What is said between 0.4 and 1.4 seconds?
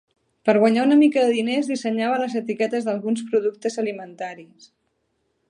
Per guanyar una mica de